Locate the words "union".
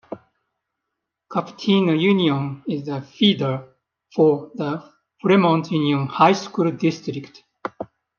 1.93-2.63, 5.69-6.07